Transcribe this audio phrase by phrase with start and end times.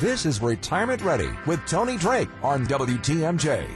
[0.00, 3.68] This is Retirement Ready with Tony Drake on WTMJ.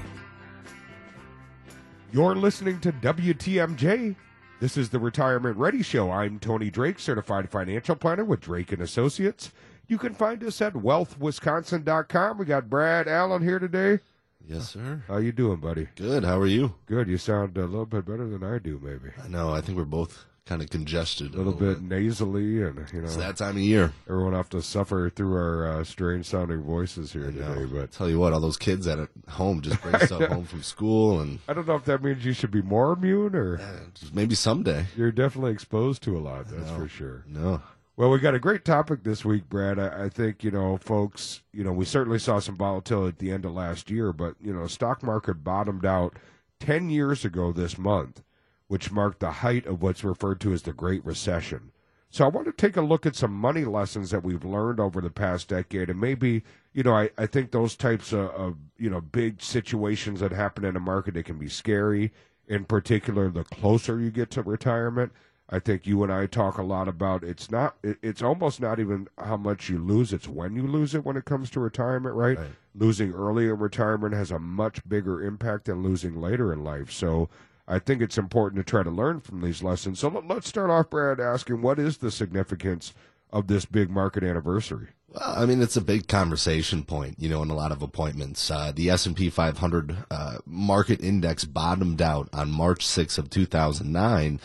[2.12, 4.16] You're listening to WTMJ.
[4.58, 6.10] This is the Retirement Ready Show.
[6.10, 9.52] I'm Tony Drake, certified financial planner with Drake and Associates.
[9.86, 12.38] You can find us at wealthwisconsin.com.
[12.38, 14.00] We got Brad Allen here today.
[14.48, 15.02] Yes, sir.
[15.06, 15.88] How you doing, buddy?
[15.94, 16.24] Good.
[16.24, 16.74] How are you?
[16.86, 17.06] Good.
[17.06, 19.12] You sound a little bit better than I do, maybe.
[19.22, 19.52] I know.
[19.52, 21.34] I think we're both kind of congested.
[21.34, 23.92] A little, bit, nasally, and you know, It's that time of year.
[24.08, 27.64] everyone have to suffer through our uh, strange sounding voices here today.
[27.64, 31.20] But Tell you what, all those kids at home just bring stuff home from school,
[31.20, 33.58] and I don't know if that means you should be more immune or
[33.94, 34.86] just maybe someday.
[34.96, 36.48] you're definitely exposed to a lot.
[36.48, 37.24] That's for sure.
[37.26, 37.62] No.
[37.96, 39.78] Well, we got a great topic this week, Brad.
[39.78, 41.42] I, I think you know, folks.
[41.52, 44.52] You know, we certainly saw some volatility at the end of last year, but you
[44.52, 46.16] know, stock market bottomed out
[46.58, 48.23] ten years ago this month,
[48.68, 51.70] which marked the height of what's referred to as the Great Recession.
[52.10, 55.00] So I want to take a look at some money lessons that we've learned over
[55.00, 58.88] the past decade, and maybe you know, I, I think those types of, of you
[58.90, 62.12] know big situations that happen in a market that can be scary.
[62.46, 65.12] In particular, the closer you get to retirement.
[65.50, 68.80] I think you and I talk a lot about it's not it, it's almost not
[68.80, 72.14] even how much you lose it's when you lose it when it comes to retirement
[72.14, 72.50] right, Right.
[72.74, 77.28] losing early in retirement has a much bigger impact than losing later in life so
[77.66, 80.70] I think it's important to try to learn from these lessons so let, let's start
[80.70, 82.92] off Brad asking what is the significance
[83.32, 87.42] of this big market anniversary Well, I mean, it's a big conversation point, you know,
[87.42, 88.50] in a lot of appointments.
[88.50, 94.40] Uh, the S&P 500 uh, market index bottomed out on March 6th of 2009,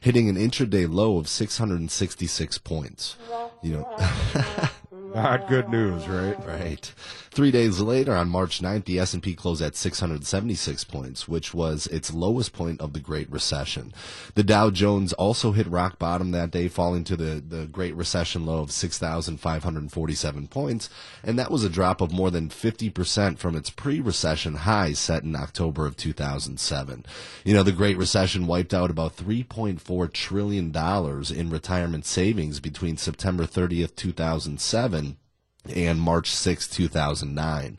[0.00, 3.16] hitting an intraday low of 666 points.
[3.62, 3.96] You know,
[5.14, 6.92] not good news right Right.
[7.34, 12.14] Three days later, on March 9th, the S&P closed at 676 points, which was its
[12.14, 13.92] lowest point of the Great Recession.
[14.36, 18.46] The Dow Jones also hit rock bottom that day, falling to the, the Great Recession
[18.46, 20.88] low of 6,547 points,
[21.24, 25.34] and that was a drop of more than 50% from its pre-recession high set in
[25.34, 27.04] October of 2007.
[27.44, 33.42] You know, the Great Recession wiped out about $3.4 trillion in retirement savings between September
[33.42, 35.16] 30th, 2007
[35.74, 37.78] and March 6, 2009.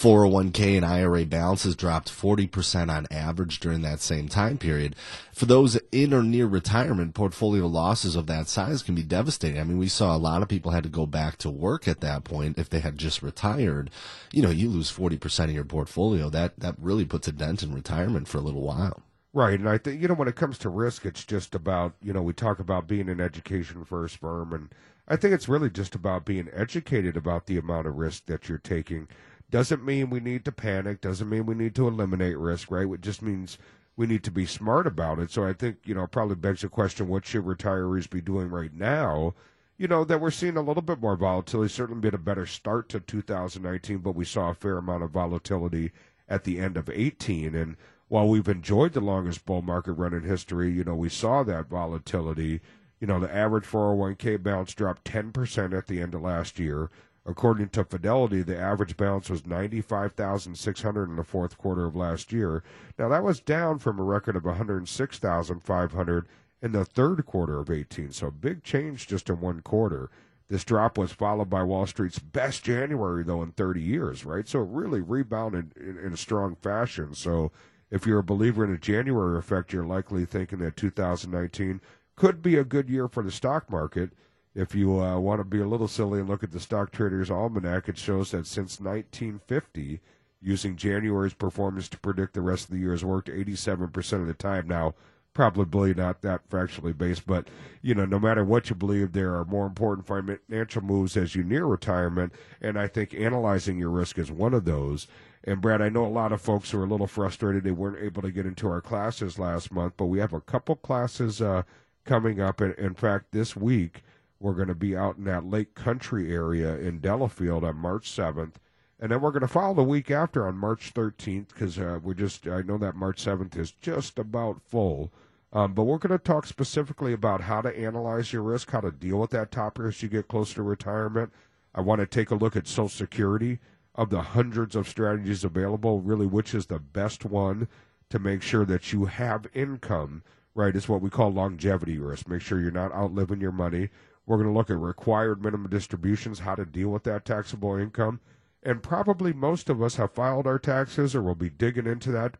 [0.00, 4.96] 401k and IRA balances dropped 40% on average during that same time period.
[5.34, 9.60] For those in or near retirement, portfolio losses of that size can be devastating.
[9.60, 12.00] I mean, we saw a lot of people had to go back to work at
[12.00, 13.90] that point if they had just retired.
[14.32, 16.30] You know, you lose 40% of your portfolio.
[16.30, 19.02] That that really puts a dent in retirement for a little while.
[19.32, 22.12] Right, and I think you know when it comes to risk, it's just about you
[22.12, 24.70] know we talk about being an education first firm, and
[25.10, 28.58] I think it's really just about being educated about the amount of risk that you're
[28.58, 29.08] taking.
[29.50, 31.00] Doesn't mean we need to panic.
[31.00, 32.70] Doesn't mean we need to eliminate risk.
[32.70, 33.58] Right, it just means
[33.96, 35.32] we need to be smart about it.
[35.32, 38.72] So I think you know probably begs the question: What should retirees be doing right
[38.72, 39.34] now?
[39.76, 41.72] You know that we're seeing a little bit more volatility.
[41.72, 45.90] Certainly been a better start to 2019, but we saw a fair amount of volatility
[46.28, 47.76] at the end of 18 and
[48.10, 51.68] while we've enjoyed the longest bull market run in history, you know, we saw that
[51.68, 52.60] volatility.
[53.00, 56.90] You know, the average 401k balance dropped 10% at the end of last year.
[57.26, 62.62] According to Fidelity, the average balance was 95,600 in the fourth quarter of last year.
[62.98, 66.28] Now that was down from a record of 106,500
[66.62, 68.12] in the third quarter of 18.
[68.12, 70.10] So big change just in one quarter.
[70.48, 74.48] This drop was followed by Wall Street's best January though in 30 years, right?
[74.48, 77.14] So it really rebounded in, in a strong fashion.
[77.14, 77.52] So
[77.90, 81.80] if you're a believer in a January effect, you're likely thinking that 2019
[82.20, 84.10] could be a good year for the stock market.
[84.54, 87.30] If you uh, want to be a little silly and look at the Stock Traders
[87.30, 90.00] Almanac, it shows that since 1950,
[90.42, 94.34] using January's performance to predict the rest of the year has worked 87% of the
[94.34, 94.68] time.
[94.68, 94.94] Now,
[95.32, 97.48] probably not that factually based, but
[97.80, 101.42] you know, no matter what you believe, there are more important financial moves as you
[101.42, 105.06] near retirement, and I think analyzing your risk is one of those.
[105.44, 108.04] And Brad, I know a lot of folks who are a little frustrated they weren't
[108.04, 111.62] able to get into our classes last month, but we have a couple classes uh,
[112.04, 112.60] coming up.
[112.60, 114.02] And in fact, this week
[114.38, 118.54] we're going to be out in that Lake Country area in Delafield on March 7th.
[118.98, 122.14] And then we're going to follow the week after on March 13th because uh, we're
[122.14, 125.10] just, I know that March 7th is just about full.
[125.52, 128.92] Um, but we're going to talk specifically about how to analyze your risk, how to
[128.92, 131.32] deal with that top risk you get closer to retirement.
[131.74, 133.58] I want to take a look at Social Security
[133.94, 137.68] of the hundreds of strategies available, really, which is the best one
[138.10, 140.22] to make sure that you have income,
[140.60, 140.76] right?
[140.76, 142.28] Is what we call longevity risk.
[142.28, 143.88] Make sure you're not outliving your money.
[144.26, 148.20] We're going to look at required minimum distributions, how to deal with that taxable income.
[148.62, 152.36] And probably most of us have filed our taxes or we'll be digging into that,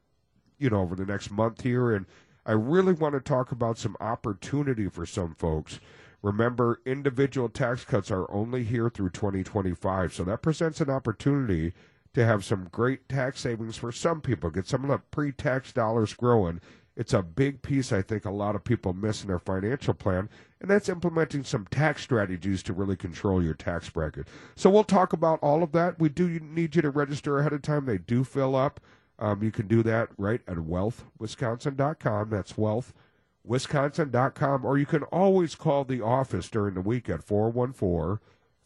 [0.59, 1.93] you know, over the next month here.
[1.93, 2.05] And
[2.45, 5.81] I really want to talk about some opportunity for some folks.
[6.23, 11.73] Remember, individual tax cuts are only here through 2025, so that presents an opportunity
[12.13, 15.73] to have some great tax savings for some people, get some of the pre tax
[15.73, 16.61] dollars growing.
[17.01, 20.29] It's a big piece I think a lot of people miss in their financial plan,
[20.61, 24.29] and that's implementing some tax strategies to really control your tax bracket.
[24.55, 25.99] So we'll talk about all of that.
[25.99, 27.87] We do need you to register ahead of time.
[27.87, 28.81] They do fill up.
[29.19, 32.29] Um, you can do that right at wealthwisconsin.com.
[32.29, 34.67] That's wealthwisconsin.com.
[34.67, 38.19] Or you can always call the office during the week at 414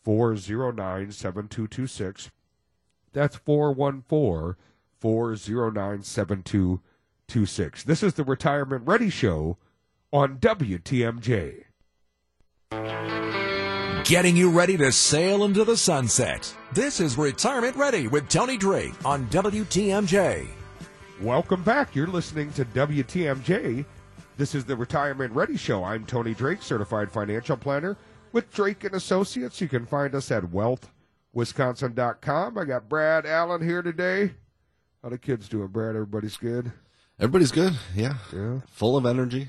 [0.02, 2.32] 409 7226.
[3.12, 4.56] That's 414
[4.98, 6.93] 409 7226.
[7.28, 9.58] This is the Retirement Ready Show
[10.12, 11.64] on WTMJ.
[14.04, 16.54] Getting you ready to sail into the sunset.
[16.72, 20.46] This is Retirement Ready with Tony Drake on WTMJ.
[21.20, 21.96] Welcome back.
[21.96, 23.84] You're listening to WTMJ.
[24.36, 25.82] This is the Retirement Ready Show.
[25.82, 27.96] I'm Tony Drake, certified financial planner
[28.32, 29.60] with Drake and Associates.
[29.60, 32.58] You can find us at wealthwisconsin.com.
[32.58, 34.34] I got Brad Allen here today.
[35.02, 35.96] How the kids doing, Brad?
[35.96, 36.70] Everybody's good?
[37.18, 37.74] Everybody's good.
[37.94, 38.14] Yeah.
[38.32, 38.60] Yeah.
[38.66, 39.48] Full of energy.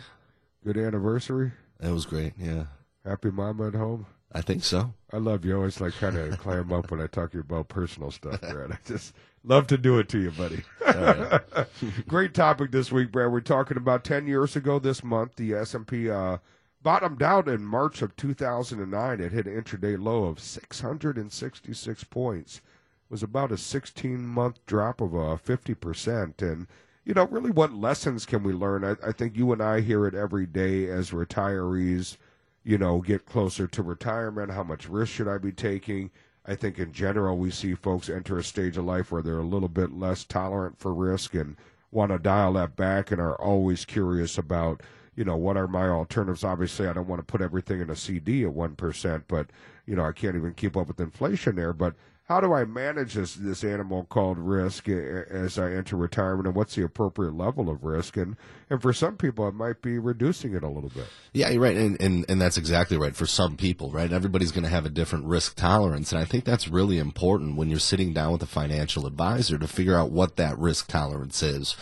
[0.64, 1.52] Good anniversary.
[1.82, 2.34] It was great.
[2.38, 2.66] Yeah.
[3.04, 4.06] Happy mama at home.
[4.32, 4.94] I think so.
[5.12, 5.54] I love you.
[5.54, 8.42] I always like kind of clam up when I talk to you about personal stuff,
[8.42, 8.72] Brad.
[8.72, 9.14] I just
[9.44, 10.64] love to do it to you, buddy.
[12.08, 13.32] Great topic this week, Brad.
[13.32, 15.36] We're talking about ten years ago this month.
[15.36, 16.38] The S and P uh,
[16.84, 19.22] bottomed out in March of 2009.
[19.22, 22.58] It hit an intraday low of 666 points.
[22.58, 22.62] It
[23.10, 26.68] was about a 16 month drop of uh, 50 percent, and
[27.06, 28.84] you know, really, what lessons can we learn?
[28.84, 32.18] I, I think you and I hear it every day as retirees
[32.66, 34.52] you know, get closer to retirement?
[34.52, 36.10] How much risk should I be taking?
[36.46, 39.44] I think in general, we see folks enter a stage of life where they're a
[39.44, 41.56] little bit less tolerant for risk and
[41.92, 44.82] want to dial that back and are always curious about,
[45.16, 46.44] you know, what are my alternatives?
[46.44, 49.48] Obviously, I don't want to put everything in a CD at 1%, but,
[49.86, 51.72] you know, I can't even keep up with inflation there.
[51.72, 51.94] But
[52.26, 56.74] how do I manage this this animal called risk as I enter retirement, and what's
[56.74, 58.18] the appropriate level of risk?
[58.18, 58.36] And
[58.68, 61.06] and for some people, it might be reducing it a little bit.
[61.34, 63.16] Yeah, you're right, and and, and that's exactly right.
[63.16, 66.46] For some people, right, everybody's going to have a different risk tolerance, and I think
[66.46, 70.36] that's really important when you're sitting down with a financial advisor to figure out what
[70.38, 71.76] that risk tolerance is.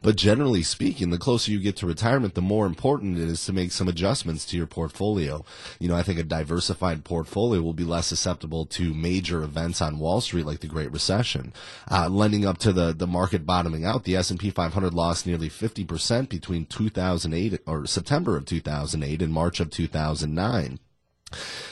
[0.00, 3.52] But generally speaking, the closer you get to retirement, the more important it is to
[3.52, 5.44] make some adjustments to your portfolio.
[5.80, 9.98] You know, I think a diversified portfolio will be less susceptible to major events on
[9.98, 11.52] Wall Street, like the Great Recession,
[11.90, 14.04] uh, lending up to the the market bottoming out.
[14.04, 19.22] The S and P 500 lost nearly 50 percent between 2008 or September of 2008
[19.22, 20.78] and March of 2009.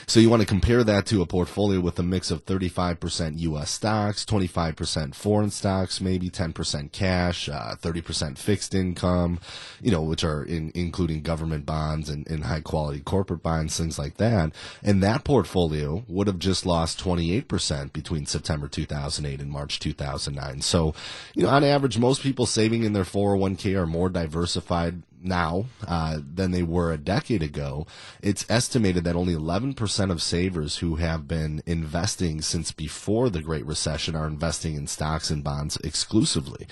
[0.06, 3.70] So you want to compare that to a portfolio with a mix of 35% U.S.
[3.70, 9.40] stocks, 25% foreign stocks, maybe 10% cash, uh, 30% fixed income,
[9.80, 13.98] you know, which are in, including government bonds and, and high quality corporate bonds, things
[13.98, 14.52] like that.
[14.82, 20.62] And that portfolio would have just lost 28% between September 2008 and March 2009.
[20.62, 20.94] So,
[21.34, 26.18] you know, on average, most people saving in their 401k are more diversified now uh,
[26.35, 27.87] than they were a decade ago.
[28.23, 33.66] It's estimated that only 11% of savers who have been investing since before the Great
[33.66, 36.66] Recession are investing in stocks and bonds exclusively.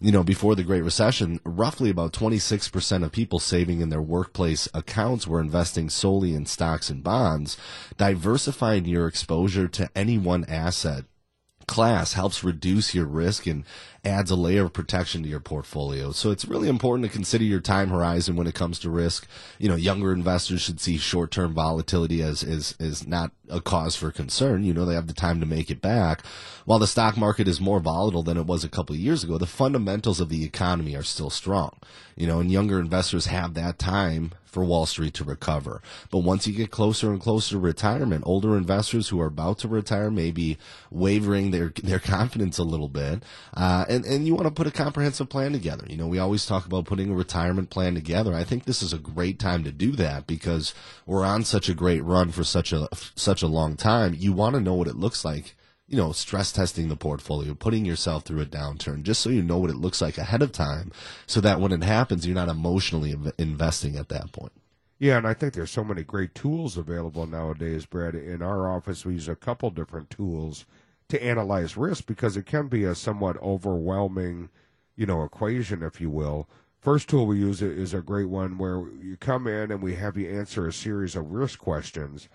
[0.00, 4.68] You know, before the Great Recession, roughly about 26% of people saving in their workplace
[4.72, 7.56] accounts were investing solely in stocks and bonds.
[7.96, 11.04] Diversifying your exposure to any one asset
[11.66, 13.64] class helps reduce your risk and
[14.04, 16.12] adds a layer of protection to your portfolio.
[16.12, 19.26] So it's really important to consider your time horizon when it comes to risk.
[19.58, 24.12] You know, younger investors should see short-term volatility as is is not a cause for
[24.12, 24.62] concern.
[24.62, 26.24] You know, they have the time to make it back.
[26.64, 29.46] While the stock market is more volatile than it was a couple years ago, the
[29.46, 31.76] fundamentals of the economy are still strong.
[32.16, 35.82] You know, and younger investors have that time for Wall Street to recover.
[36.10, 39.68] But once you get closer and closer to retirement, older investors who are about to
[39.68, 40.56] retire may be
[40.90, 43.22] wavering their their confidence a little bit,
[43.54, 45.84] uh, and and you want to put a comprehensive plan together.
[45.90, 48.32] You know, we always talk about putting a retirement plan together.
[48.32, 50.72] I think this is a great time to do that because
[51.04, 54.14] we're on such a great run for such a such a long time.
[54.16, 55.54] You want to know what it looks like
[55.88, 59.58] you know, stress testing the portfolio, putting yourself through a downturn, just so you know
[59.58, 60.90] what it looks like ahead of time,
[61.26, 64.52] so that when it happens, you're not emotionally investing at that point.
[64.98, 68.14] Yeah, and I think there's so many great tools available nowadays, Brad.
[68.14, 70.64] In our office, we use a couple different tools
[71.08, 74.48] to analyze risk because it can be a somewhat overwhelming,
[74.96, 76.48] you know, equation, if you will.
[76.80, 80.16] First tool we use is a great one where you come in and we have
[80.16, 82.28] you answer a series of risk questions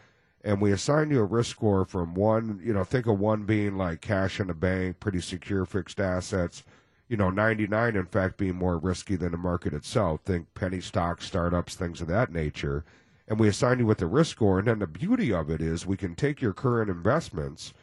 [0.44, 3.78] and we assign you a risk score from one, you know, think of one being
[3.78, 6.64] like cash in the bank, pretty secure fixed assets,
[7.08, 10.22] you know, 99 in fact being more risky than the market itself.
[10.26, 12.84] Think penny stocks, startups, things of that nature.
[13.28, 14.60] And we assign you with the risk score.
[14.60, 17.74] And then the beauty of it is we can take your current investments,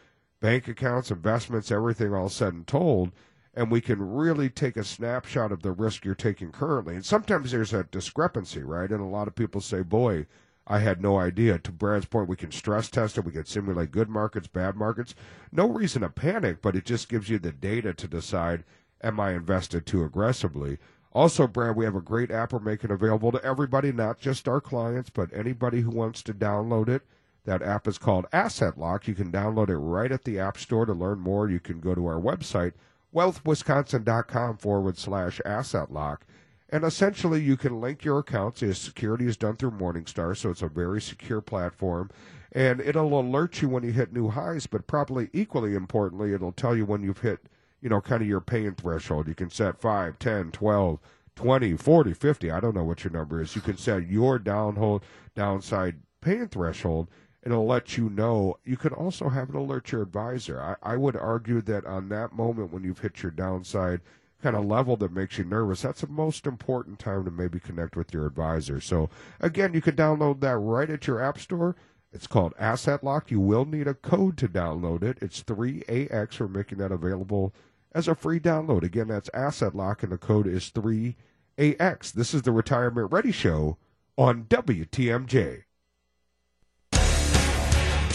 [0.40, 3.12] bank accounts, investments, everything all said and told,
[3.54, 6.96] and we can really take a snapshot of the risk you're taking currently.
[6.96, 8.90] And sometimes there's a discrepancy, right?
[8.90, 10.26] And a lot of people say, boy,
[10.70, 11.58] I had no idea.
[11.58, 13.24] To Brad's point, we can stress test it.
[13.24, 15.14] We can simulate good markets, bad markets.
[15.50, 18.64] No reason to panic, but it just gives you the data to decide,
[19.02, 20.76] am I invested too aggressively?
[21.12, 24.60] Also, Brad, we have a great app we're making available to everybody, not just our
[24.60, 27.02] clients, but anybody who wants to download it.
[27.46, 29.08] That app is called Asset Lock.
[29.08, 30.84] You can download it right at the App Store.
[30.84, 32.74] To learn more, you can go to our website,
[33.14, 36.26] wealthwisconsin.com forward slash asset lock.
[36.70, 38.60] And essentially, you can link your accounts.
[38.60, 42.10] The security is done through Morningstar, so it's a very secure platform.
[42.52, 46.76] And it'll alert you when you hit new highs, but probably equally importantly, it'll tell
[46.76, 47.40] you when you've hit,
[47.80, 49.28] you know, kind of your pain threshold.
[49.28, 50.98] You can set 5, 10, 12,
[51.36, 52.50] 20, 40, 50.
[52.50, 53.54] I don't know what your number is.
[53.54, 55.02] You can set your downhold,
[55.34, 57.08] downside pain threshold,
[57.42, 58.58] it'll let you know.
[58.64, 60.60] You can also have it alert your advisor.
[60.60, 64.00] I, I would argue that on that moment when you've hit your downside
[64.42, 67.96] kind of level that makes you nervous, that's the most important time to maybe connect
[67.96, 68.80] with your advisor.
[68.80, 71.76] So again, you can download that right at your app store.
[72.12, 73.30] It's called Asset Lock.
[73.30, 75.18] You will need a code to download it.
[75.20, 76.40] It's 3AX.
[76.40, 77.52] We're making that available
[77.92, 78.82] as a free download.
[78.82, 82.12] Again, that's Asset Lock, and the code is 3AX.
[82.12, 83.76] This is the Retirement Ready Show
[84.16, 85.64] on WTMJ.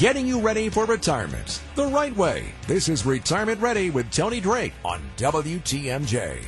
[0.04, 2.52] Getting you ready for retirement the right way.
[2.68, 6.44] This is Retirement Ready with Tony Drake on WTMJ.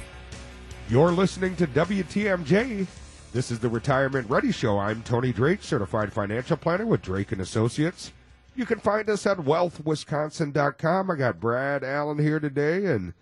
[0.89, 2.85] You're listening to WTMJ.
[3.31, 4.77] This is the Retirement Ready Show.
[4.77, 8.11] I'm Tony Drake, certified financial planner with Drake and Associates.
[8.57, 11.09] You can find us at wealthwisconsin.com.
[11.09, 13.13] I got Brad Allen here today and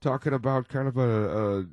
[0.00, 1.66] talking about kind of a, a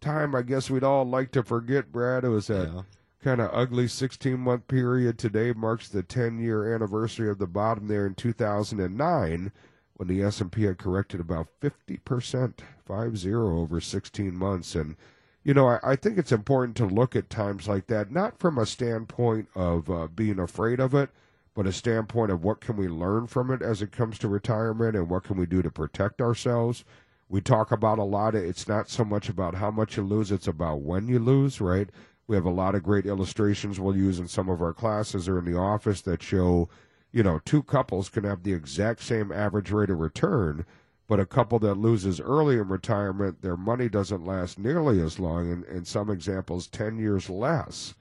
[0.00, 2.24] time I guess we'd all like to forget, Brad.
[2.24, 2.82] It was a yeah
[3.22, 5.18] kind of ugly 16 month period.
[5.18, 9.52] Today marks the 10 year anniversary of the bottom there in 2009
[9.94, 12.54] when the S&P had corrected about 50%,
[12.88, 14.76] 5-0 over 16 months.
[14.76, 14.96] And,
[15.42, 18.58] you know, I, I, think it's important to look at times like that, not from
[18.58, 21.10] a standpoint of uh, being afraid of it,
[21.52, 24.94] but a standpoint of what can we learn from it as it comes to retirement
[24.94, 26.84] and what can we do to protect ourselves.
[27.28, 30.30] We talk about a lot of it's not so much about how much you lose,
[30.30, 31.90] it's about when you lose, right?
[32.28, 35.38] We have a lot of great illustrations we'll use in some of our classes or
[35.38, 36.68] in the office that show,
[37.10, 40.66] you know, two couples can have the exact same average rate of return,
[41.08, 45.50] but a couple that loses early in retirement, their money doesn't last nearly as long,
[45.50, 47.94] and in some examples, 10 years less.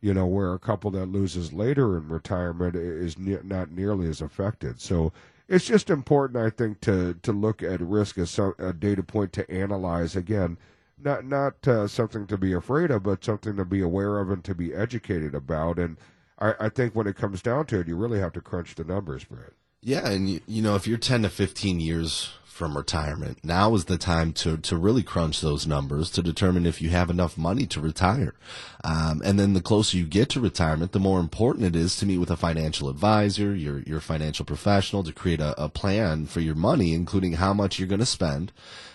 [0.00, 4.20] You know, where a couple that loses later in retirement is ne- not nearly as
[4.20, 4.80] affected.
[4.80, 5.12] So
[5.48, 9.32] it's just important, I think, to, to look at risk as some, a data point
[9.34, 10.14] to analyze.
[10.16, 10.58] Again,
[10.98, 14.42] not not uh, something to be afraid of, but something to be aware of and
[14.44, 15.78] to be educated about.
[15.78, 15.96] And
[16.38, 18.84] I, I think when it comes down to it, you really have to crunch the
[18.84, 19.50] numbers, Brad.
[19.82, 23.38] Yeah, and you, you know if you're ten to fifteen years from retirement.
[23.44, 27.10] Now is the time to, to really crunch those numbers to determine if you have
[27.10, 28.34] enough money to retire.
[28.82, 32.06] Um, and then the closer you get to retirement, the more important it is to
[32.06, 36.40] meet with a financial advisor, your, your financial professional to create a, a plan for
[36.40, 38.52] your money, including how much you're going to spend,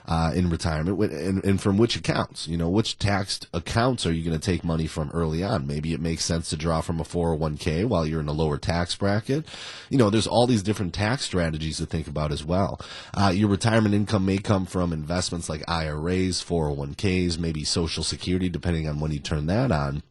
[0.07, 2.47] uh, in retirement and, and, from which accounts.
[2.47, 5.67] You know, which taxed accounts are you going to take money from early on?
[5.67, 8.95] Maybe it makes sense to draw from a 401k while you're in a lower tax
[8.95, 9.45] bracket.
[9.89, 12.79] You know, there's all these different tax strategies to think about as well.
[13.13, 18.87] Uh, your retirement income may come from investments like IRAs, 401ks, maybe Social Security, depending
[18.87, 20.01] on when you turn that on.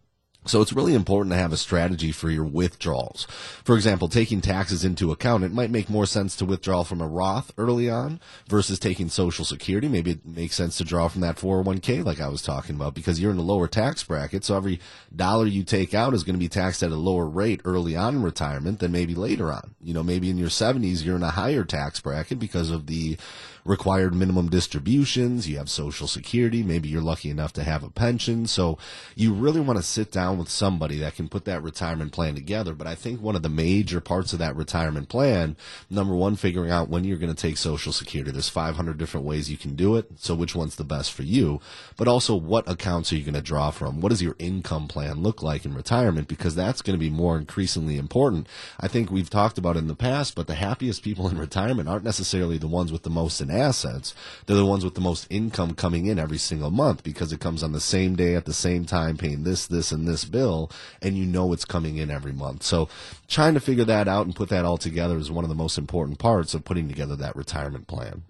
[0.46, 3.26] So it's really important to have a strategy for your withdrawals.
[3.62, 7.06] For example, taking taxes into account, it might make more sense to withdraw from a
[7.06, 9.86] Roth early on versus taking Social Security.
[9.86, 13.20] Maybe it makes sense to draw from that 401k like I was talking about because
[13.20, 14.42] you're in a lower tax bracket.
[14.44, 14.80] So every
[15.14, 18.16] dollar you take out is going to be taxed at a lower rate early on
[18.16, 19.74] in retirement than maybe later on.
[19.82, 23.18] You know, maybe in your 70s, you're in a higher tax bracket because of the
[23.64, 28.46] required minimum distributions, you have social security, maybe you're lucky enough to have a pension.
[28.46, 28.78] So
[29.14, 32.74] you really want to sit down with somebody that can put that retirement plan together.
[32.74, 35.56] But I think one of the major parts of that retirement plan,
[35.88, 38.30] number one, figuring out when you're going to take social security.
[38.30, 40.06] There's 500 different ways you can do it.
[40.16, 41.60] So which one's the best for you?
[41.96, 44.00] But also what accounts are you going to draw from?
[44.00, 46.28] What does your income plan look like in retirement?
[46.28, 48.46] Because that's going to be more increasingly important.
[48.78, 52.04] I think we've talked about in the past, but the happiest people in retirement aren't
[52.04, 54.14] necessarily the ones with the most in assets,
[54.46, 57.62] they're the ones with the most income coming in every single month because it comes
[57.62, 60.70] on the same day at the same time, paying this, this, and this bill,
[61.02, 62.62] and you know it's coming in every month.
[62.62, 62.88] So
[63.28, 65.78] trying to figure that out and put that all together is one of the most
[65.78, 68.22] important parts of putting together that retirement plan.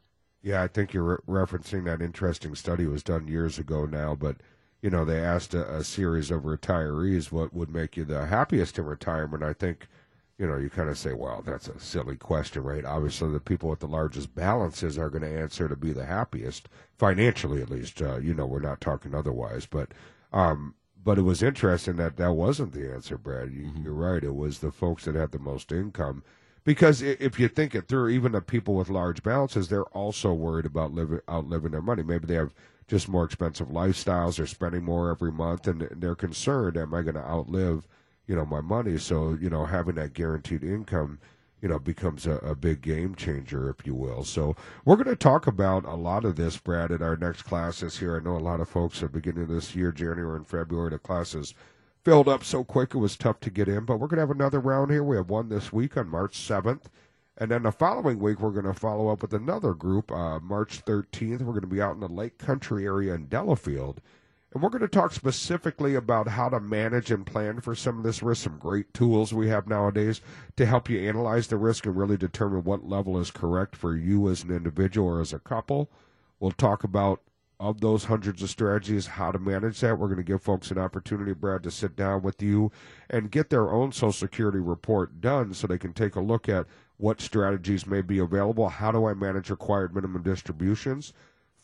[0.42, 4.36] Yeah, I think you're re- referencing that interesting study was done years ago now, but
[4.80, 8.78] you know they asked a, a series of retirees what would make you the happiest
[8.78, 9.42] in retirement.
[9.42, 9.86] I think
[10.40, 12.86] you know, you kind of say, well, that's a silly question, right?
[12.86, 16.66] Obviously, the people with the largest balances are going to answer to be the happiest,
[16.96, 18.00] financially at least.
[18.00, 19.90] Uh, you know, we're not talking otherwise, but
[20.32, 23.52] um, but it was interesting that that wasn't the answer, Brad.
[23.52, 23.84] You, mm-hmm.
[23.84, 24.24] You're right.
[24.24, 26.22] It was the folks that had the most income,
[26.64, 30.64] because if you think it through, even the people with large balances, they're also worried
[30.64, 32.02] about living outliving their money.
[32.02, 32.54] Maybe they have
[32.88, 34.38] just more expensive lifestyles.
[34.38, 37.86] They're spending more every month, and they're concerned: Am I going to outlive?
[38.30, 38.96] You know my money.
[38.96, 41.18] So you know having that guaranteed income
[41.62, 44.24] you know, becomes a, a, big game changer, if you will.
[44.24, 47.98] So we're going to talk about a lot of this, Brad, in our next classes
[47.98, 48.16] here.
[48.16, 51.54] I know a lot of folks are beginning this year, January and February, the classes
[52.02, 53.84] filled up so quick it was tough to get in.
[53.84, 55.04] But we're going to have another round here.
[55.04, 56.84] We have one this week on March 7th.
[57.36, 60.82] And then the following week, we're going to follow up with another group, uh, March
[60.84, 61.40] 13th.
[61.40, 64.00] We're going to be out in the Lake Country area in Delafield.
[64.52, 68.02] And we're going to talk specifically about how to manage and plan for some of
[68.02, 70.20] this risk, some great tools we have nowadays
[70.56, 74.28] to help you analyze the risk and really determine what level is correct for you
[74.28, 75.88] as an individual or as a couple.
[76.40, 77.20] We'll talk about
[77.60, 79.98] of those hundreds of strategies, how to manage that.
[79.98, 82.72] We're going to give folks an opportunity, Brad, to sit down with you
[83.08, 86.66] and get their own Social Security report done so they can take a look at
[86.96, 88.68] what strategies may be available.
[88.68, 91.12] How do I manage required minimum distributions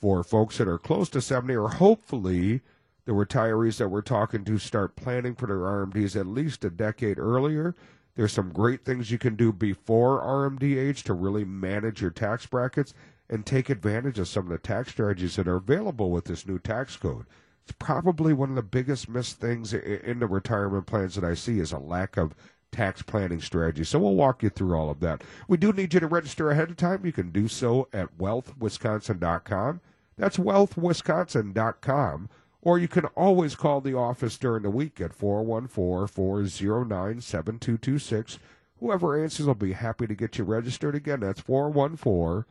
[0.00, 2.60] for folks that are close to 70 or hopefully–
[3.06, 7.18] the retirees that we're talking to start planning for their RMDs at least a decade
[7.18, 7.74] earlier.
[8.16, 12.46] There's some great things you can do before RMD age to really manage your tax
[12.46, 12.92] brackets
[13.30, 16.58] and take advantage of some of the tax strategies that are available with this new
[16.58, 17.26] tax code.
[17.62, 21.60] It's probably one of the biggest missed things in the retirement plans that I see
[21.60, 22.34] is a lack of
[22.72, 23.84] tax planning strategy.
[23.84, 25.22] So we'll walk you through all of that.
[25.46, 27.06] We do need you to register ahead of time.
[27.06, 29.80] You can do so at wealthwisconsin.com.
[30.16, 32.28] That's wealthwisconsin.com
[32.66, 38.40] or you can always call the office during the week at 414 409 7226.
[38.80, 40.96] Whoever answers will be happy to get you registered.
[40.96, 42.44] Again, that's 414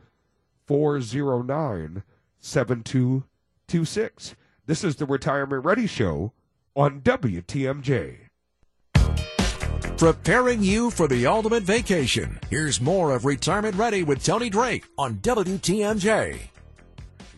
[0.66, 2.02] 409
[2.40, 4.34] 7226.
[4.64, 6.32] This is the Retirement Ready Show
[6.74, 8.16] on WTMJ.
[9.98, 12.40] Preparing you for the ultimate vacation.
[12.48, 16.38] Here's more of Retirement Ready with Tony Drake on WTMJ.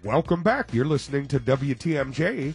[0.04, 0.72] Welcome back.
[0.72, 2.54] You're listening to WTMJ.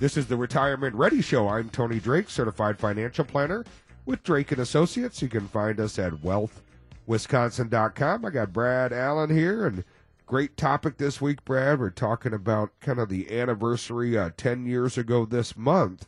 [0.00, 1.48] This is the Retirement Ready Show.
[1.48, 3.64] I'm Tony Drake, certified financial planner
[4.06, 5.20] with Drake and Associates.
[5.20, 8.24] You can find us at wealthwisconsin.com.
[8.24, 9.82] I got Brad Allen here and
[10.24, 11.80] great topic this week, Brad.
[11.80, 16.06] We're talking about kind of the anniversary uh, 10 years ago this month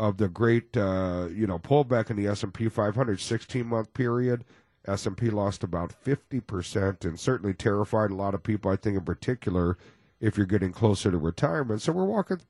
[0.00, 4.44] of the great, uh, you know, pullback in the S&P 500 16 month period.
[4.84, 9.78] S&P lost about 50% and certainly terrified a lot of people, I think in particular,
[10.20, 11.82] if you're getting closer to retirement.
[11.82, 12.40] So we're walking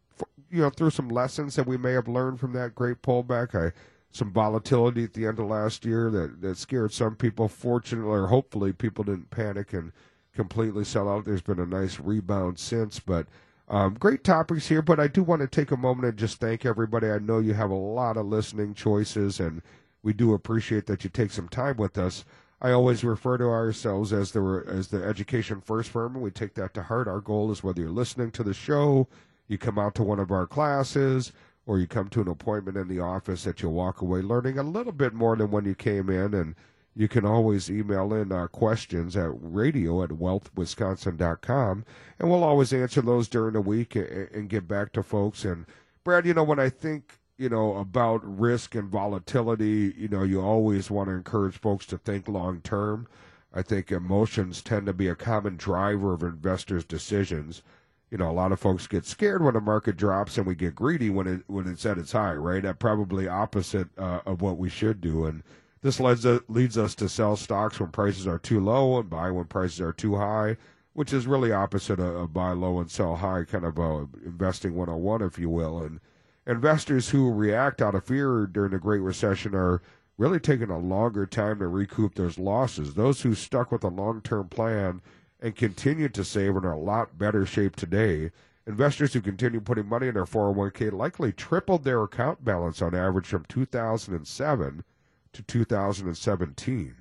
[0.50, 3.54] you know through some lessons that we may have learned from that great pullback.
[3.54, 3.72] I
[4.10, 7.48] some volatility at the end of last year that that scared some people.
[7.48, 9.92] Fortunately, or hopefully, people didn't panic and
[10.34, 11.24] completely sell out.
[11.24, 13.26] There's been a nice rebound since, but
[13.68, 14.82] um, great topics here.
[14.82, 17.10] But I do want to take a moment and just thank everybody.
[17.10, 19.62] I know you have a lot of listening choices, and
[20.02, 22.24] we do appreciate that you take some time with us.
[22.60, 26.54] I always refer to ourselves as the as the education first firm, and we take
[26.54, 27.06] that to heart.
[27.06, 29.06] Our goal is whether you're listening to the show,
[29.48, 31.32] you come out to one of our classes,
[31.66, 34.62] or you come to an appointment in the office, that you'll walk away learning a
[34.62, 36.32] little bit more than when you came in.
[36.34, 36.54] And
[36.94, 41.84] you can always email in uh, questions at radio at wealthwisconsin.com,
[42.18, 45.44] and we'll always answer those during the week and, and get back to folks.
[45.44, 45.66] And
[46.04, 50.40] Brad, you know, when I think you know, about risk and volatility, you know, you
[50.40, 53.06] always want to encourage folks to think long term.
[53.54, 57.62] I think emotions tend to be a common driver of investors' decisions.
[58.10, 60.74] You know, a lot of folks get scared when the market drops, and we get
[60.74, 62.34] greedy when it when it's at its high.
[62.34, 65.26] Right, that probably opposite uh, of what we should do.
[65.26, 65.42] And
[65.82, 69.30] this leads uh, leads us to sell stocks when prices are too low and buy
[69.30, 70.56] when prices are too high,
[70.94, 74.74] which is really opposite of, of buy low and sell high, kind of uh, investing
[74.74, 75.82] 101, if you will.
[75.82, 76.00] And
[76.46, 79.82] investors who react out of fear during the Great Recession are
[80.16, 82.94] really taking a longer time to recoup those losses.
[82.94, 85.00] Those who stuck with a long term plan
[85.40, 88.30] and continue to save are in a lot better shape today.
[88.66, 93.26] Investors who continue putting money in their 401k likely tripled their account balance on average
[93.26, 94.84] from 2007
[95.32, 96.94] to 2017.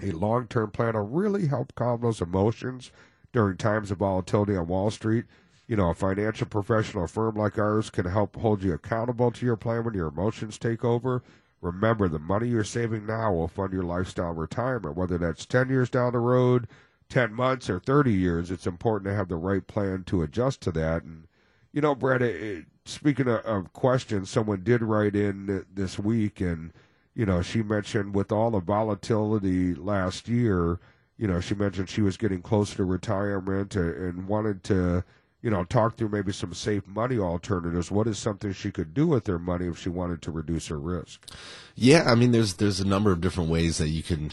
[0.00, 2.90] A long term plan will really help calm those emotions
[3.32, 5.24] during times of volatility on Wall Street
[5.68, 9.56] you know, a financial professional firm like ours can help hold you accountable to your
[9.56, 11.22] plan when your emotions take over.
[11.60, 15.90] Remember, the money you're saving now will fund your lifestyle retirement, whether that's 10 years
[15.90, 16.66] down the road,
[17.08, 18.50] 10 months, or 30 years.
[18.50, 21.02] It's important to have the right plan to adjust to that.
[21.02, 21.26] And,
[21.72, 26.72] you know, Brett, it, speaking of, of questions, someone did write in this week, and,
[27.14, 30.80] you know, she mentioned with all the volatility last year,
[31.16, 35.04] you know, she mentioned she was getting closer to retirement and wanted to
[35.42, 37.90] you know, talk through maybe some safe money alternatives.
[37.90, 40.78] What is something she could do with her money if she wanted to reduce her
[40.78, 41.28] risk?
[41.76, 44.32] Yeah, I mean, there's there's a number of different ways that you can.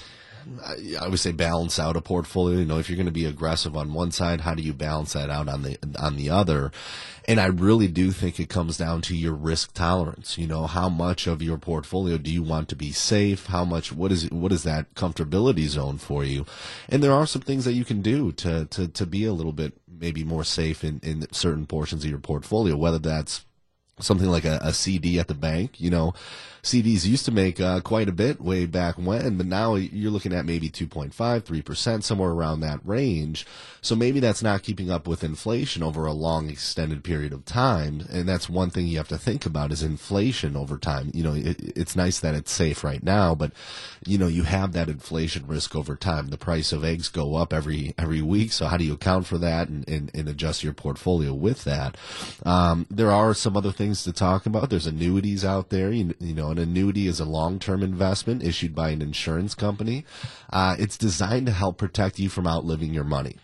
[1.00, 2.60] I would say balance out a portfolio.
[2.60, 5.14] You know, if you're going to be aggressive on one side, how do you balance
[5.14, 6.72] that out on the on the other?
[7.28, 10.38] And I really do think it comes down to your risk tolerance.
[10.38, 13.48] You know, how much of your portfolio do you want to be safe?
[13.48, 13.92] How much?
[13.92, 16.46] What is what is that comfortability zone for you?
[16.90, 19.54] And there are some things that you can do to to to be a little
[19.54, 23.46] bit maybe more safe in, in certain portions of your portfolio, whether that's
[24.00, 25.80] something like a, a CD at the bank.
[25.80, 26.14] You know,
[26.66, 30.34] CDs used to make uh, quite a bit way back when, but now you're looking
[30.34, 33.46] at maybe 2.5, 3%, somewhere around that range.
[33.82, 38.08] So maybe that's not keeping up with inflation over a long extended period of time.
[38.12, 41.12] And that's one thing you have to think about is inflation over time.
[41.14, 43.52] You know, it, it's nice that it's safe right now, but
[44.04, 46.30] you know, you have that inflation risk over time.
[46.30, 48.52] The price of eggs go up every, every week.
[48.52, 51.96] So how do you account for that and, and, and adjust your portfolio with that?
[52.44, 54.72] Um, there are some other things to talk about.
[54.72, 58.90] There's annuities out there, you, you know, an annuity is a long-term investment issued by
[58.90, 60.06] an insurance company.
[60.52, 63.38] Uh, it's designed to help protect you from outliving your money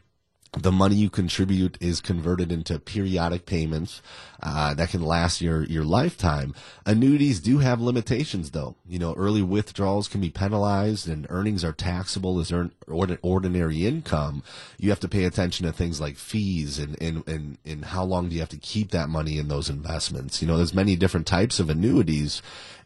[0.58, 4.02] the money you contribute is converted into periodic payments
[4.44, 6.54] uh, that can last your, your lifetime.
[6.86, 8.76] Annuities do have limitations, though.
[8.86, 14.44] You know, early withdrawals can be penalized, and earnings are taxable as earn, ordinary income.
[14.78, 18.28] You have to pay attention to things like fees and, and, and, and how long
[18.28, 20.42] do you have to keep that money in those investments.
[20.42, 22.42] You know, there's many different types of annuities,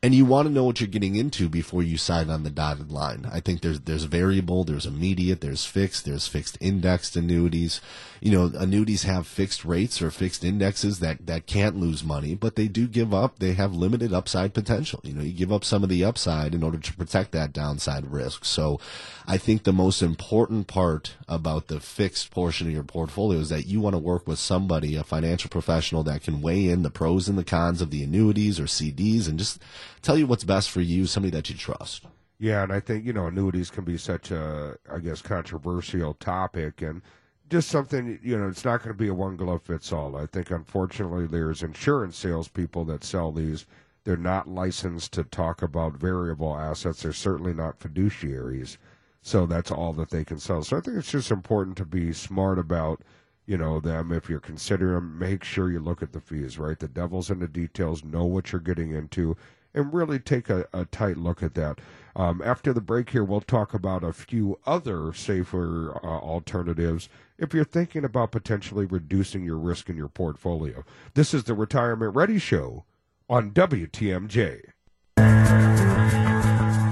[0.05, 2.91] and you want to know what you're getting into before you sign on the dotted
[2.91, 3.27] line.
[3.33, 7.81] I think there's there's variable, there's immediate, there's fixed, there's fixed indexed annuities.
[8.25, 12.55] You know, annuities have fixed rates or fixed indexes that that can't lose money, but
[12.55, 13.37] they do give up.
[13.37, 14.99] They have limited upside potential.
[15.03, 18.11] You know, you give up some of the upside in order to protect that downside
[18.11, 18.43] risk.
[18.43, 18.79] So,
[19.27, 23.67] I think the most important part about the fixed portion of your portfolio is that
[23.67, 27.29] you want to work with somebody, a financial professional that can weigh in the pros
[27.29, 29.61] and the cons of the annuities or CDs and just
[30.01, 32.07] tell you what's best for you, somebody that you trust.
[32.39, 36.81] Yeah, and I think you know annuities can be such a, I guess, controversial topic,
[36.81, 37.03] and
[37.49, 40.15] just something you know, it's not going to be a one glove fits all.
[40.15, 43.65] I think unfortunately there's insurance salespeople that sell these.
[44.03, 47.01] They're not licensed to talk about variable assets.
[47.01, 48.77] They're certainly not fiduciaries,
[49.21, 50.63] so that's all that they can sell.
[50.63, 53.01] So I think it's just important to be smart about
[53.45, 56.79] you know them if you're considering them make sure you look at the fees right
[56.79, 59.37] the devil's in the details know what you're getting into
[59.75, 61.79] and really take a, a tight look at that.
[62.15, 67.53] Um, after the break here, we'll talk about a few other safer uh, alternatives if
[67.53, 70.83] you're thinking about potentially reducing your risk in your portfolio.
[71.13, 72.85] This is the Retirement Ready Show
[73.29, 74.61] on WTMJ.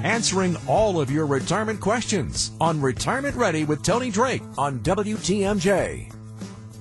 [0.04, 6.14] answering all of your retirement questions on Retirement Ready with Tony Drake on WTMJ.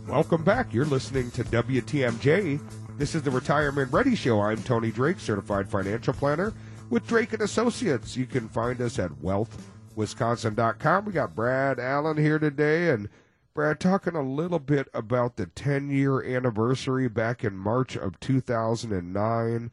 [0.08, 0.74] Welcome back.
[0.74, 2.81] You're listening to WTMJ.
[2.98, 4.40] This is the Retirement Ready Show.
[4.40, 6.52] I'm Tony Drake, certified financial planner
[6.90, 8.16] with Drake and Associates.
[8.16, 11.06] You can find us at wealthwisconsin.com.
[11.06, 13.08] We got Brad Allen here today and
[13.54, 19.70] Brad talking a little bit about the 10 year anniversary back in March of 2009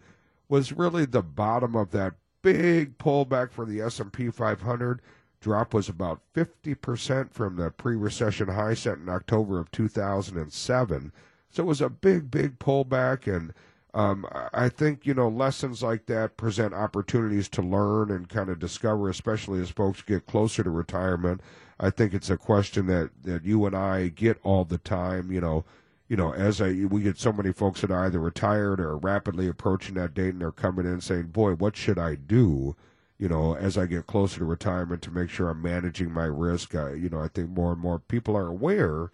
[0.48, 5.02] was really the bottom of that big pullback for the S&P 500
[5.42, 11.12] drop was about 50% from the pre-recession high set in October of 2007
[11.50, 13.54] so it was a big big pullback and
[13.94, 18.60] um, I think you know lessons like that present opportunities to learn and kind of
[18.60, 21.42] discover, especially as folks get closer to retirement.
[21.80, 25.32] I think it's a question that that you and I get all the time.
[25.32, 25.66] You know,
[26.08, 29.48] you know, as I we get so many folks that are either retired or rapidly
[29.48, 32.76] approaching that date, and they're coming in saying, "Boy, what should I do?"
[33.18, 36.76] You know, as I get closer to retirement to make sure I'm managing my risk.
[36.76, 39.10] Uh, you know, I think more and more people are aware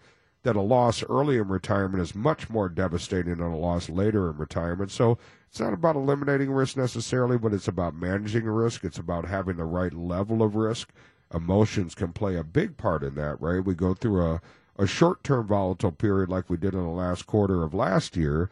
[0.46, 4.36] that a loss early in retirement is much more devastating than a loss later in
[4.36, 4.92] retirement.
[4.92, 8.84] So it's not about eliminating risk necessarily, but it's about managing risk.
[8.84, 10.92] It's about having the right level of risk.
[11.34, 13.64] Emotions can play a big part in that, right?
[13.64, 14.40] We go through a,
[14.78, 18.48] a short term volatile period like we did in the last quarter of last year.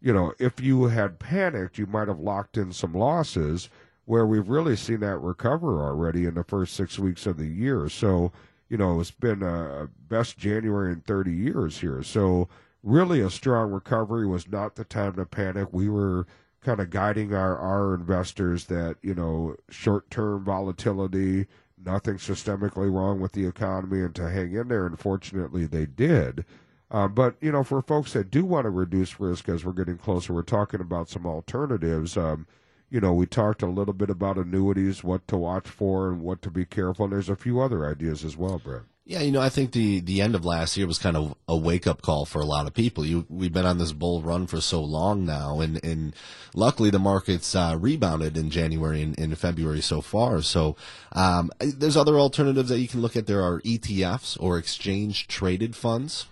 [0.00, 3.68] You know, if you had panicked, you might have locked in some losses
[4.06, 7.90] where we've really seen that recover already in the first six weeks of the year.
[7.90, 8.32] So,
[8.74, 12.02] you know, it's been a best January in 30 years here.
[12.02, 12.48] So
[12.82, 15.68] really a strong recovery was not the time to panic.
[15.70, 16.26] We were
[16.60, 21.46] kind of guiding our, our investors that, you know, short term volatility,
[21.86, 24.86] nothing systemically wrong with the economy and to hang in there.
[24.86, 26.44] Unfortunately, they did.
[26.90, 29.98] Uh, but, you know, for folks that do want to reduce risk as we're getting
[29.98, 32.16] closer, we're talking about some alternatives.
[32.16, 32.48] Um,
[32.94, 36.40] you know, we talked a little bit about annuities, what to watch for and what
[36.42, 37.08] to be careful.
[37.08, 38.82] There's a few other ideas as well, Brett.
[39.04, 41.56] Yeah, you know, I think the the end of last year was kind of a
[41.56, 43.04] wake up call for a lot of people.
[43.04, 46.14] You we've been on this bull run for so long now, and and
[46.54, 50.40] luckily the markets uh, rebounded in January and in February so far.
[50.40, 50.76] So
[51.10, 53.26] um, there's other alternatives that you can look at.
[53.26, 56.26] There are ETFs or exchange traded funds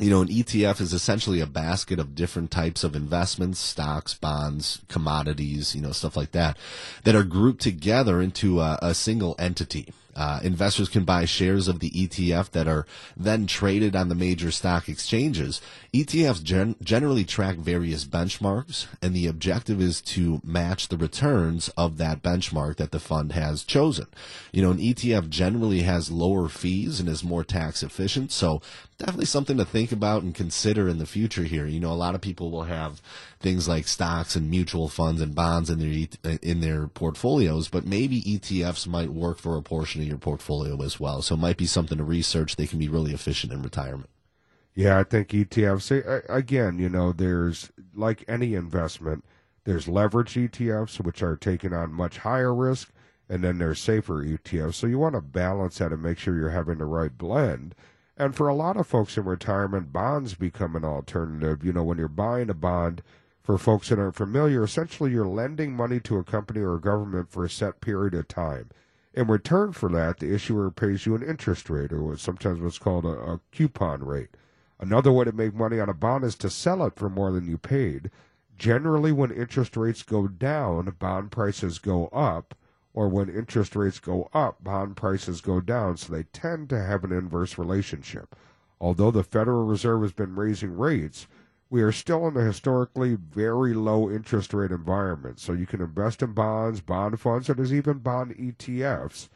[0.00, 4.80] you know, an ETF is essentially a basket of different types of investments, stocks, bonds,
[4.88, 6.56] commodities, you know, stuff like that,
[7.04, 9.92] that are grouped together into a, a single entity.
[10.14, 14.50] Uh, investors can buy shares of the ETF that are then traded on the major
[14.50, 15.60] stock exchanges.
[15.94, 21.96] ETFs gen- generally track various benchmarks, and the objective is to match the returns of
[21.98, 24.06] that benchmark that the fund has chosen.
[24.52, 28.60] You know, an ETF generally has lower fees and is more tax efficient, so
[28.98, 31.66] definitely something to think about and consider in the future here.
[31.66, 33.00] You know, a lot of people will have
[33.40, 38.22] things like stocks and mutual funds and bonds in their in their portfolios, but maybe
[38.22, 41.22] ETFs might work for a portion of your portfolio as well.
[41.22, 42.56] So it might be something to research.
[42.56, 44.10] They can be really efficient in retirement.
[44.74, 49.24] Yeah, I think ETFs again, you know, there's like any investment,
[49.64, 52.92] there's leverage ETFs which are taking on much higher risk
[53.28, 54.74] and then there's safer ETFs.
[54.74, 57.74] So you want to balance that and make sure you're having the right blend.
[58.16, 61.64] And for a lot of folks in retirement, bonds become an alternative.
[61.64, 63.02] You know, when you're buying a bond,
[63.42, 67.30] for folks that aren't familiar, essentially you're lending money to a company or a government
[67.30, 68.70] for a set period of time.
[69.12, 73.04] In return for that, the issuer pays you an interest rate, or sometimes what's called
[73.04, 74.36] a, a coupon rate.
[74.78, 77.48] Another way to make money on a bond is to sell it for more than
[77.48, 78.10] you paid.
[78.56, 82.54] Generally, when interest rates go down, bond prices go up
[82.92, 87.04] or when interest rates go up, bond prices go down, so they tend to have
[87.04, 88.34] an inverse relationship.
[88.80, 91.26] Although the Federal Reserve has been raising rates,
[91.70, 95.38] we are still in a historically very low interest rate environment.
[95.38, 99.28] So you can invest in bonds, bond funds, and there's even bond ETFs.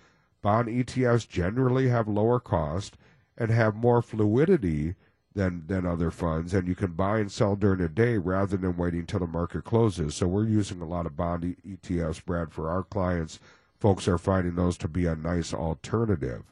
[0.42, 2.97] Bond ETFs generally have lower cost
[3.38, 4.97] and have more fluidity
[5.35, 8.77] than than other funds, and you can buy and sell during the day rather than
[8.77, 10.14] waiting until the market closes.
[10.14, 13.38] So we're using a lot of bond ETFs, Brad, for our clients.
[13.79, 16.44] Folks are finding those to be a nice alternative.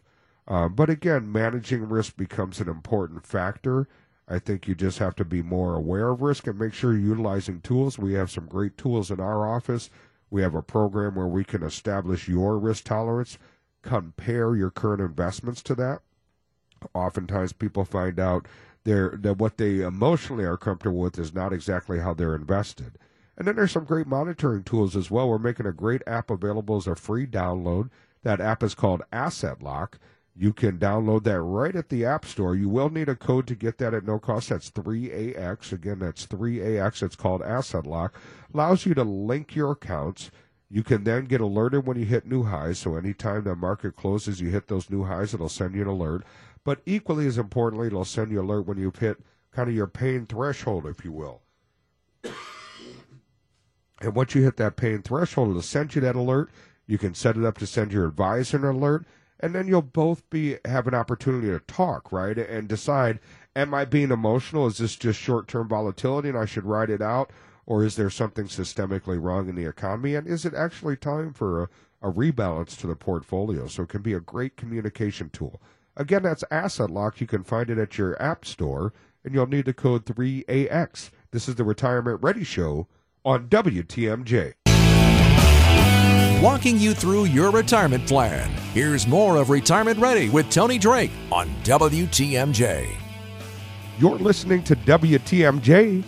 [0.49, 3.89] Uh, but again, managing risk becomes an important factor.
[4.29, 7.11] I think you just have to be more aware of risk and make sure you're
[7.17, 7.99] utilizing tools.
[7.99, 9.91] We have some great tools in our office.
[10.31, 13.37] We have a program where we can establish your risk tolerance,
[13.83, 16.01] compare your current investments to that.
[16.95, 18.47] Oftentimes, people find out
[18.85, 22.99] that what they emotionally are comfortable with is not exactly how they're invested.
[23.37, 25.29] And then there's some great monitoring tools as well.
[25.29, 27.91] We're making a great app available as a free download.
[28.23, 29.99] That app is called Asset Lock.
[30.35, 32.55] You can download that right at the App Store.
[32.57, 34.49] You will need a code to get that at no cost.
[34.49, 35.73] That's 3AX.
[35.73, 37.03] Again, that's 3AX.
[37.03, 38.15] It's called Asset Lock.
[38.55, 40.31] Allows you to link your accounts
[40.71, 42.79] You can then get alerted when you hit new highs.
[42.79, 46.25] So anytime the market closes, you hit those new highs, it'll send you an alert.
[46.65, 49.19] But equally as importantly, it'll send you an alert when you've hit
[49.53, 51.43] kind of your pain threshold, if you will.
[54.01, 56.51] And once you hit that pain threshold, it'll send you that alert.
[56.89, 59.07] You can set it up to send your advisor an alert,
[59.43, 62.39] and then you'll both be have an opportunity to talk, right?
[62.39, 63.19] And decide,
[63.57, 64.67] am I being emotional?
[64.67, 67.31] Is this just short term volatility and I should ride it out?
[67.67, 70.15] Or is there something systemically wrong in the economy?
[70.15, 71.69] And is it actually time for a,
[72.09, 73.67] a rebalance to the portfolio?
[73.67, 75.61] So it can be a great communication tool.
[75.97, 77.21] Again, that's Asset Lock.
[77.21, 78.93] You can find it at your app store,
[79.25, 81.11] and you'll need the code 3AX.
[81.33, 82.89] This is the Retirement Ready Show
[83.25, 84.55] on WTMJ.
[86.43, 88.62] Walking you through your retirement plan.
[88.73, 92.89] Here's more of Retirement Ready with Tony Drake on WTMJ.
[93.99, 96.03] You're listening to WTMJ.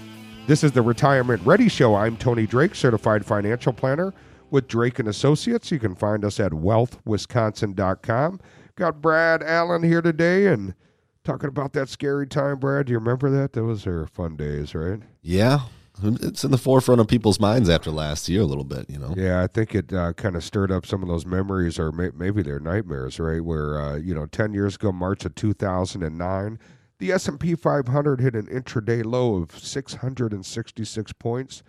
[0.46, 1.94] This is the Retirement Ready Show.
[1.94, 4.14] I'm Tony Drake, certified financial planner
[4.50, 5.70] with Drake and Associates.
[5.70, 8.40] You can find us at wealthwisconsin.com.
[8.76, 10.74] Got Brad Allen here today and
[11.22, 12.86] talking about that scary time, Brad.
[12.86, 13.52] Do you remember that?
[13.52, 15.00] Those are fun days, right?
[15.20, 15.60] Yeah,
[16.02, 19.14] it's in the forefront of people's minds after last year a little bit, you know.
[19.16, 22.10] Yeah, I think it uh, kind of stirred up some of those memories, or may-
[22.14, 23.44] maybe they're nightmares, right?
[23.44, 26.58] Where uh, you know, ten years ago, March of two thousand and nine,
[26.98, 30.84] the S and P five hundred hit an intraday low of six hundred and sixty
[30.84, 31.62] six points.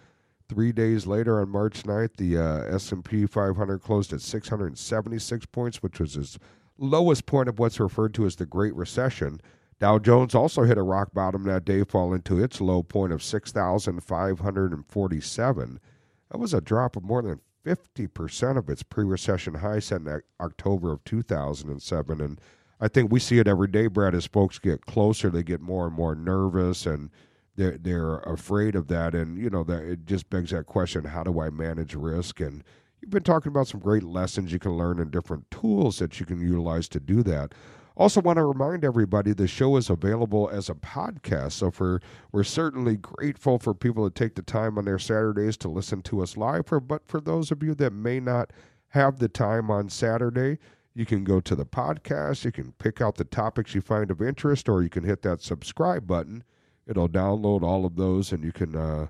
[0.47, 5.47] Three days later, on March 9th, the uh, S and P 500 closed at 676
[5.47, 6.37] points, which was its
[6.77, 9.41] lowest point of what's referred to as the Great Recession.
[9.79, 13.21] Dow Jones also hit a rock bottom that day, falling to its low point of
[13.21, 15.79] 6,547.
[16.31, 20.21] That was a drop of more than 50% of its pre recession high set in
[20.39, 22.21] October of 2007.
[22.21, 22.39] And
[22.79, 25.87] I think we see it every day, Brad, as folks get closer, they get more
[25.87, 27.09] and more nervous and
[27.55, 29.15] they're, they're afraid of that.
[29.15, 32.39] And, you know, that it just begs that question how do I manage risk?
[32.39, 32.63] And
[33.01, 36.25] you've been talking about some great lessons you can learn and different tools that you
[36.25, 37.53] can utilize to do that.
[37.97, 41.53] Also, want to remind everybody the show is available as a podcast.
[41.53, 45.69] So, for we're certainly grateful for people to take the time on their Saturdays to
[45.69, 46.67] listen to us live.
[46.67, 48.51] For but for those of you that may not
[48.89, 50.57] have the time on Saturday,
[50.93, 52.45] you can go to the podcast.
[52.45, 55.41] You can pick out the topics you find of interest, or you can hit that
[55.41, 56.43] subscribe button.
[56.87, 59.07] It'll download all of those, and you can uh,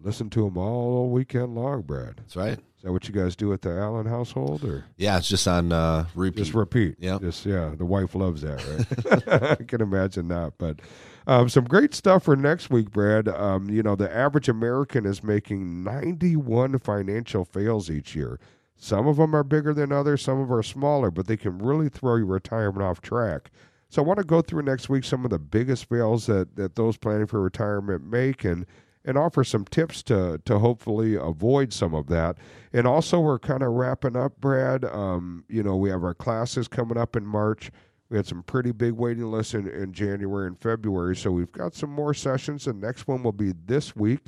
[0.00, 1.82] listen to them all weekend long.
[1.82, 2.58] Brad, That's right.
[2.58, 4.84] is that what you guys do at the Allen household, or?
[4.96, 6.38] Yeah, it's just on uh, repeat.
[6.38, 6.96] Just repeat.
[6.98, 7.20] Yep.
[7.22, 9.58] Just yeah, the wife loves that, right?
[9.60, 10.54] I can imagine that.
[10.58, 10.80] But
[11.26, 13.28] um, some great stuff for next week, Brad.
[13.28, 18.38] Um, you know, the average American is making 91 financial fails each year.
[18.76, 21.58] Some of them are bigger than others, some of them are smaller, but they can
[21.58, 23.50] really throw your retirement off track.
[23.90, 26.76] So I want to go through next week some of the biggest fails that, that
[26.76, 28.64] those planning for retirement make and
[29.04, 32.36] and offer some tips to to hopefully avoid some of that.
[32.72, 34.84] And also, we're kind of wrapping up, Brad.
[34.84, 37.70] Um, you know, we have our classes coming up in March.
[38.08, 41.74] We had some pretty big waiting lists in, in January and February, so we've got
[41.74, 42.64] some more sessions.
[42.64, 44.20] The next one will be this week.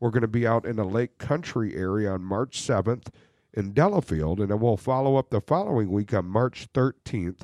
[0.00, 3.08] We're going to be out in the Lake Country area on March 7th
[3.52, 7.42] in Delafield, and then we'll follow up the following week on March 13th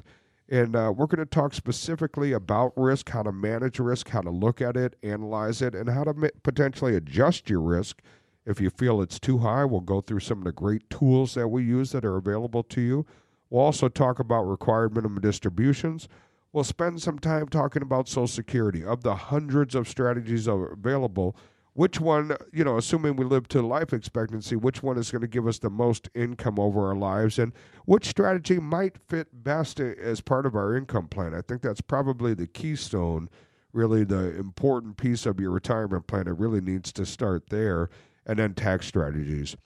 [0.52, 4.28] and uh, we're going to talk specifically about risk, how to manage risk, how to
[4.28, 8.02] look at it, analyze it, and how to potentially adjust your risk.
[8.44, 11.48] If you feel it's too high, we'll go through some of the great tools that
[11.48, 13.06] we use that are available to you.
[13.48, 16.06] We'll also talk about required minimum distributions.
[16.52, 18.84] We'll spend some time talking about Social Security.
[18.84, 21.34] Of the hundreds of strategies available,
[21.74, 25.28] which one, you know, assuming we live to life expectancy, which one is going to
[25.28, 27.52] give us the most income over our lives and
[27.86, 31.34] which strategy might fit best as part of our income plan?
[31.34, 33.30] I think that's probably the keystone,
[33.72, 36.28] really the important piece of your retirement plan.
[36.28, 37.88] It really needs to start there.
[38.24, 39.56] And then tax strategies.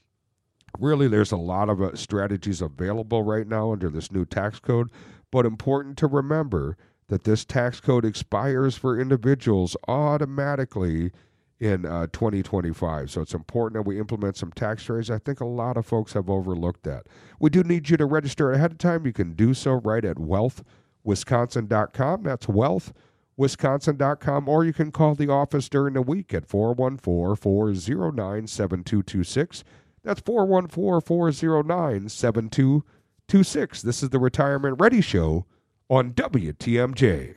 [0.78, 4.90] Really, there's a lot of uh, strategies available right now under this new tax code,
[5.30, 11.12] but important to remember that this tax code expires for individuals automatically
[11.58, 13.10] in uh, 2025.
[13.10, 15.10] So it's important that we implement some tax strategies.
[15.10, 17.06] I think a lot of folks have overlooked that.
[17.40, 19.06] We do need you to register ahead of time.
[19.06, 22.22] You can do so right at wealthwisconsin.com.
[22.22, 29.64] That's wealthwisconsin.com, or you can call the office during the week at 414 409 7226.
[30.02, 33.82] That's 414 409 7226.
[33.82, 35.46] This is the Retirement Ready Show
[35.88, 37.36] on WTMJ.